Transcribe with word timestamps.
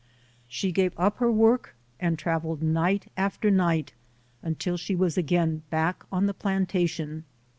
She 0.47 0.71
gave 0.71 0.93
up 0.97 1.17
her 1.17 1.31
work 1.31 1.75
and 1.99 2.17
traveled 2.17 2.63
night 2.63 3.11
after 3.15 3.51
night 3.51 3.93
until 4.41 4.75
she 4.75 4.95
was 4.95 5.15
again 5.15 5.61
back 5.69 6.03
on 6.11 6.25
the 6.25 6.33
plantation. 6.33 7.23